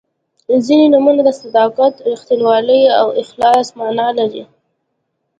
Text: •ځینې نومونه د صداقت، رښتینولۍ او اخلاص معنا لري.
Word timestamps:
•ځینې 0.65 0.85
نومونه 0.93 1.21
د 1.25 1.29
صداقت، 1.41 1.93
رښتینولۍ 2.11 2.83
او 2.99 3.07
اخلاص 3.21 3.65
معنا 3.79 4.07
لري. 4.19 4.43